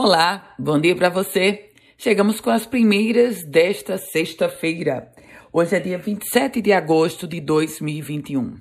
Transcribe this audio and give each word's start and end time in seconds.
Olá, 0.00 0.54
bom 0.56 0.78
dia 0.78 0.94
para 0.94 1.08
você. 1.08 1.70
Chegamos 1.96 2.40
com 2.40 2.50
as 2.50 2.64
primeiras 2.64 3.42
desta 3.42 3.98
sexta-feira. 3.98 5.10
Hoje 5.52 5.74
é 5.74 5.80
dia 5.80 5.98
27 5.98 6.62
de 6.62 6.72
agosto 6.72 7.26
de 7.26 7.40
2021. 7.40 8.60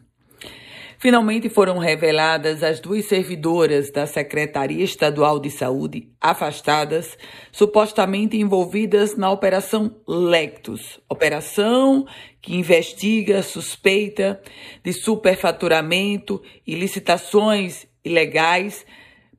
Finalmente 0.98 1.48
foram 1.48 1.78
reveladas 1.78 2.64
as 2.64 2.80
duas 2.80 3.06
servidoras 3.06 3.92
da 3.92 4.08
Secretaria 4.08 4.84
Estadual 4.84 5.40
de 5.40 5.52
Saúde 5.52 6.10
afastadas, 6.20 7.16
supostamente 7.52 8.36
envolvidas 8.36 9.16
na 9.16 9.30
Operação 9.30 9.96
Lectus, 10.08 11.00
operação 11.08 12.08
que 12.42 12.56
investiga 12.56 13.44
suspeita 13.44 14.42
de 14.84 14.92
superfaturamento 14.92 16.42
e 16.66 16.74
licitações 16.74 17.86
ilegais 18.04 18.84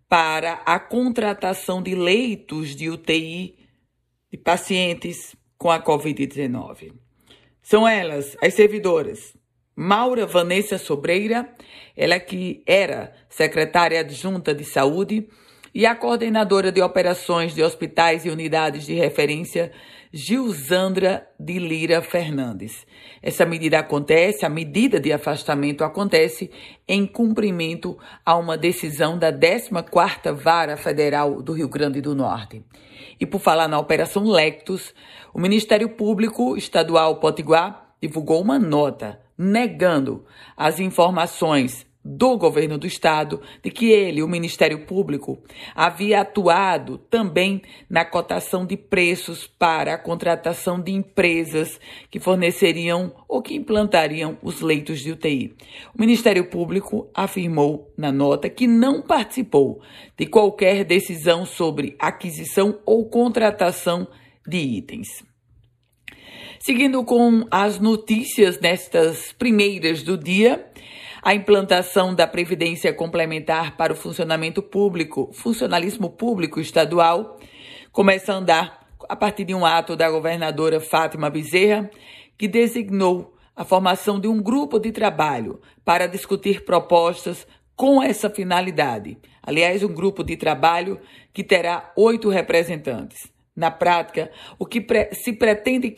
para 0.09 0.63
a 0.65 0.79
contratação 0.79 1.83
de 1.83 1.95
leitos 1.95 2.75
de 2.75 2.89
UTI 2.89 3.59
de 4.31 4.39
pacientes 4.39 5.37
com 5.57 5.71
a 5.71 5.83
Covid-19. 5.83 6.93
São 7.61 7.87
elas, 7.87 8.37
as 8.43 8.55
servidoras, 8.55 9.35
Maura 9.77 10.27
Vanessa 10.27 10.79
Sobreira, 10.79 11.53
ela 11.97 12.19
que 12.19 12.63
era 12.67 13.15
secretária 13.29 14.01
adjunta 14.01 14.55
de 14.55 14.65
saúde, 14.65 15.29
e 15.79 15.87
a 15.87 15.95
coordenadora 15.95 16.73
de 16.73 16.83
operações 16.83 17.55
de 17.55 17.63
hospitais 17.63 18.27
e 18.27 18.31
unidades 18.31 18.85
de 18.85 18.95
referência, 18.95 19.71
Gilzandra 20.13 21.29
de 21.39 21.61
Lira 21.61 22.03
Fernandes. 22.03 22.85
Essa 23.23 23.47
medida 23.47 23.79
acontece, 23.79 24.45
a 24.45 24.49
medida 24.49 24.99
de 24.99 25.13
afastamento 25.13 25.85
acontece 25.85 26.51
em 26.89 27.07
cumprimento 27.07 27.97
a 28.27 28.35
uma 28.35 28.59
decisão 28.59 29.17
da 29.17 29.33
14ª 29.33 30.35
Vara 30.35 30.77
Federal 30.77 31.41
do 31.41 31.53
Rio 31.53 31.69
Grande 31.69 32.01
do 32.01 32.13
Norte. 32.13 32.61
E 33.21 33.25
por 33.25 33.41
falar 33.41 33.69
na 33.69 33.79
Operação 33.79 34.25
Lectus, 34.25 34.93
o 35.33 35.39
Ministério 35.39 35.91
Público 35.91 36.57
Estadual 36.57 37.21
Potiguar 37.21 37.95
divulgou 38.03 38.43
uma 38.43 38.59
nota 38.59 39.21
negando 39.39 40.25
as 40.57 40.81
informações 40.81 41.87
do 42.11 42.39
governo 42.39 42.79
do 42.79 42.87
estado 42.87 43.43
de 43.63 43.71
que 43.71 43.91
ele, 43.91 44.23
o 44.23 44.29
Ministério 44.29 44.87
Público, 44.87 45.39
havia 45.75 46.23
atuado 46.23 46.97
também 46.97 47.61
na 47.89 48.03
cotação 48.03 48.65
de 48.65 48.79
preços 48.79 49.47
para 49.47 49.93
a 49.93 49.99
contratação 49.99 50.81
de 50.81 50.91
empresas 50.91 51.79
que 52.11 52.19
forneceriam 52.19 53.13
ou 53.29 53.43
que 53.43 53.55
implantariam 53.55 54.39
os 54.43 54.63
leitos 54.63 55.01
de 55.01 55.13
UTI. 55.13 55.55
O 55.95 56.01
Ministério 56.01 56.47
Público 56.49 57.11
afirmou 57.13 57.93
na 57.95 58.11
nota 58.11 58.49
que 58.49 58.67
não 58.67 59.03
participou 59.03 59.83
de 60.17 60.25
qualquer 60.25 60.85
decisão 60.85 61.45
sobre 61.45 61.95
aquisição 61.99 62.79
ou 62.87 63.05
contratação 63.05 64.09
de 64.47 64.57
itens. 64.57 65.09
Seguindo 66.59 67.05
com 67.05 67.47
as 67.51 67.79
notícias 67.79 68.59
nestas 68.59 69.33
primeiras 69.33 70.03
do 70.03 70.17
dia, 70.17 70.65
a 71.23 71.35
implantação 71.35 72.15
da 72.15 72.27
Previdência 72.27 72.93
Complementar 72.93 73.77
para 73.77 73.93
o 73.93 73.97
funcionamento 73.97 74.63
público, 74.63 75.31
funcionalismo 75.33 76.11
público 76.11 76.61
estadual, 76.61 77.39
começa 77.93 78.33
a 78.33 78.37
andar 78.37 78.87
a 79.09 79.17
partir 79.17 79.45
de 79.45 79.55
um 79.55 79.65
ato 79.65 79.97
da 79.97 80.11
governadora 80.11 80.81
Fátima 80.81 81.31
Bezerra, 81.31 81.91
que 82.37 82.47
designou 82.47 83.35
a 83.57 83.65
formação 83.65 84.21
de 84.21 84.29
um 84.29 84.41
grupo 84.41 84.79
de 84.79 84.93
trabalho 84.93 85.61
para 85.85 86.07
discutir 86.07 86.65
propostas 86.65 87.47
com 87.75 88.03
essa 88.03 88.31
finalidade. 88.31 89.19
Aliás, 89.43 89.83
um 89.83 89.93
grupo 89.93 90.23
de 90.23 90.37
trabalho 90.37 91.01
que 91.33 91.43
terá 91.43 91.93
oito 91.97 92.29
representantes. 92.29 93.33
Na 93.57 93.71
prática, 93.71 94.31
o 94.59 94.67
que 94.67 94.85
se 95.13 95.33
pretende 95.33 95.91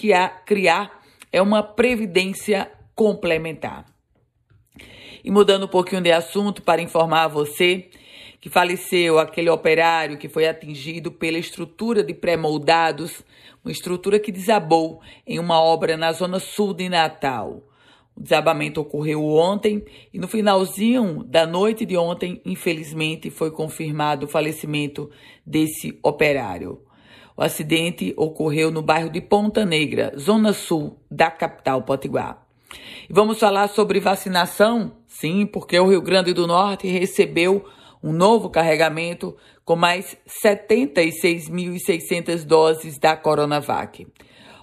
criar 0.47 1.01
é 1.31 1.43
uma 1.43 1.63
previdência 1.63 2.71
complementar. 2.95 3.90
E 5.25 5.31
mudando 5.31 5.65
um 5.65 5.69
pouquinho 5.69 6.01
de 6.01 6.11
assunto 6.11 6.63
para 6.63 6.81
informar 6.81 7.25
a 7.25 7.29
você 7.29 7.91
que 8.41 8.49
faleceu 8.49 9.19
aquele 9.19 9.51
operário 9.51 10.17
que 10.17 10.29
foi 10.29 10.49
atingido 10.49 11.13
pela 11.13 11.37
estrutura 11.37 12.03
de 12.03 12.15
pré-moldados, 12.15 13.23
uma 13.63 13.71
estrutura 13.71 14.19
que 14.19 14.33
desabou 14.33 15.01
em 15.27 15.39
uma 15.39 15.61
obra 15.61 15.97
na 15.97 16.11
zona 16.13 16.41
sul 16.41 16.73
de 16.73 16.89
Natal. 16.89 17.63
O 18.17 18.23
desabamento 18.23 18.81
ocorreu 18.81 19.25
ontem 19.25 19.85
e 20.13 20.19
no 20.19 20.27
finalzinho 20.27 21.23
da 21.23 21.47
noite 21.47 21.85
de 21.85 21.97
ontem, 21.97 22.41
infelizmente, 22.45 23.31
foi 23.31 23.51
confirmado 23.51 24.25
o 24.25 24.29
falecimento 24.29 25.11
desse 25.45 25.99
operário. 26.03 26.81
O 27.37 27.43
acidente 27.43 28.13
ocorreu 28.17 28.71
no 28.71 28.83
bairro 28.83 29.11
de 29.11 29.21
Ponta 29.21 29.65
Negra, 29.65 30.13
zona 30.19 30.53
sul 30.53 30.99
da 31.11 31.31
capital 31.31 31.83
potiguar. 31.83 32.50
E 33.09 33.13
vamos 33.13 33.39
falar 33.39 33.69
sobre 33.69 34.01
vacinação? 34.01 34.93
Sim, 35.07 35.47
porque 35.47 35.79
o 35.79 35.89
Rio 35.89 36.01
Grande 36.01 36.33
do 36.33 36.47
Norte 36.47 36.87
recebeu 36.87 37.67
um 38.03 38.13
novo 38.13 38.49
carregamento 38.49 39.37
com 39.65 39.77
mais 39.77 40.17
76.600 40.45 42.45
doses 42.45 42.99
da 42.99 43.17
Coronavac. 43.17 44.07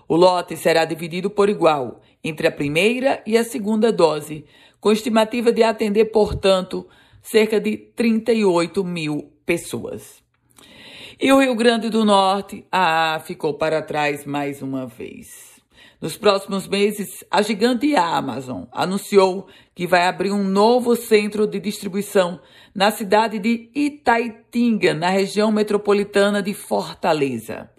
O 0.08 0.16
lote 0.16 0.56
será 0.56 0.86
dividido 0.86 1.30
por 1.30 1.50
igual 1.50 2.02
entre 2.24 2.48
a 2.48 2.52
primeira 2.52 3.22
e 3.26 3.38
a 3.38 3.44
segunda 3.44 3.92
dose, 3.92 4.46
com 4.80 4.92
estimativa 4.92 5.52
de 5.52 5.64
atender, 5.64 6.06
portanto, 6.06 6.88
cerca 7.22 7.60
de 7.60 7.78
38 7.78 8.84
mil 8.84 9.32
pessoas. 9.46 10.24
E 11.20 11.32
o 11.32 11.40
Rio 11.40 11.56
Grande 11.56 11.90
do 11.90 12.06
Norte, 12.06 12.66
ah, 12.72 13.20
ficou 13.26 13.56
para 13.56 13.82
trás 13.82 14.24
mais 14.26 14.62
uma 14.62 14.86
vez. 14.86 15.57
Nos 16.00 16.18
próximos 16.18 16.68
meses, 16.68 17.24
a 17.30 17.42
gigante 17.42 17.96
Amazon 17.96 18.64
anunciou 18.72 19.48
que 19.74 19.88
vai 19.88 20.08
abrir 20.08 20.32
um 20.32 20.44
novo 20.44 20.96
centro 20.96 21.48
de 21.48 21.60
distribuição 21.60 22.40
na 22.74 22.92
cidade 22.92 23.40
de 23.40 23.70
Itaitinga, 23.74 24.94
na 24.94 25.10
região 25.10 25.52
metropolitana 25.52 26.42
de 26.42 26.54
Fortaleza. 26.54 27.70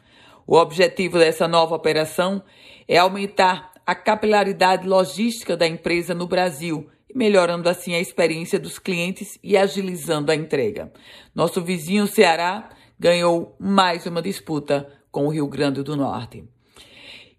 O 0.47 0.56
objetivo 0.56 1.19
dessa 1.19 1.47
nova 1.47 1.75
operação 1.75 2.42
é 2.86 2.98
aumentar 2.98 3.72
a 3.86 3.94
capilaridade 3.94 4.86
logística 4.86 5.56
da 5.56 5.66
empresa 5.66 6.15
no 6.15 6.26
Brasil 6.26 6.88
melhorando 7.15 7.69
assim 7.69 7.94
a 7.94 8.00
experiência 8.00 8.59
dos 8.59 8.78
clientes 8.78 9.38
e 9.42 9.56
agilizando 9.56 10.30
a 10.30 10.34
entrega. 10.34 10.92
Nosso 11.34 11.62
vizinho 11.62 12.06
Ceará 12.06 12.70
ganhou 12.98 13.56
mais 13.59 14.06
uma 14.06 14.20
disputa 14.20 14.88
com 15.10 15.26
o 15.26 15.30
Rio 15.30 15.47
Grande 15.47 15.82
do 15.82 15.97
Norte. 15.97 16.44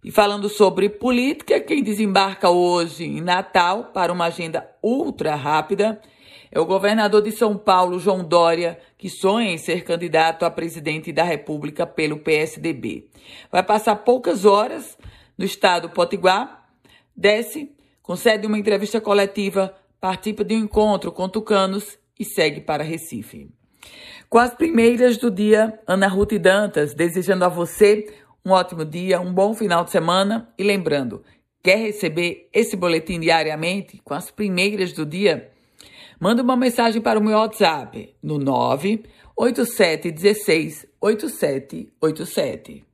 E 0.02 0.12
falando 0.12 0.48
sobre 0.48 0.88
política, 0.88 1.60
quem 1.60 1.84
desembarca 1.84 2.50
hoje 2.50 3.04
em 3.04 3.20
Natal 3.20 3.92
para 3.94 4.14
uma 4.14 4.26
agenda 4.26 4.70
ultra 4.82 5.36
rápida 5.36 6.02
é 6.50 6.60
o 6.60 6.66
governador 6.66 7.22
de 7.22 7.32
São 7.32 7.58
Paulo, 7.58 8.00
João 8.00 8.24
Dória, 8.24 8.80
que 8.98 9.10
sonha 9.10 9.52
em 9.52 9.58
ser 9.58 9.84
candidato 9.84 10.46
a 10.46 10.50
presidente 10.50 11.12
da 11.12 11.24
República 11.24 11.86
pelo 11.86 12.18
PSDB. 12.20 13.10
Vai 13.52 13.62
passar 13.62 13.98
poucas 13.98 14.46
horas 14.46 14.98
no 15.38 15.44
estado 15.44 15.90
Potiguar, 15.90 16.70
desce, 17.16 17.70
concede 18.02 18.48
uma 18.48 18.58
entrevista 18.58 19.02
coletiva, 19.02 19.76
participa 20.00 20.46
de 20.46 20.56
um 20.56 20.60
encontro 20.60 21.12
com 21.12 21.28
tucanos 21.28 22.00
e 22.18 22.24
segue 22.24 22.62
para 22.62 22.84
Recife. 22.84 23.50
Com 24.30 24.38
as 24.38 24.54
primeiras 24.54 25.18
do 25.18 25.30
dia, 25.30 25.80
Ana 25.86 26.08
Ruth 26.08 26.34
Dantas, 26.34 26.94
desejando 26.94 27.46
a 27.46 27.50
você 27.50 28.08
um 28.46 28.52
ótimo 28.52 28.86
dia, 28.86 29.20
um 29.20 29.34
bom 29.34 29.54
final 29.54 29.84
de 29.84 29.92
semana 29.92 30.50
e 30.58 30.64
lembrando, 30.64 31.22
quer 31.62 31.78
receber 31.78 32.48
esse 32.54 32.76
boletim 32.76 33.20
diariamente 33.20 34.00
com 34.04 34.14
as 34.14 34.32
primeiras 34.32 34.94
do 34.94 35.06
dia? 35.06 35.52
Manda 36.20 36.42
uma 36.44 36.58
mensagem 36.58 37.02
para 37.02 37.20
o 37.20 37.24
meu 37.24 37.38
WhatsApp 37.38 38.16
no 38.22 38.38
98716 38.38 40.86
8787. 41.00 42.89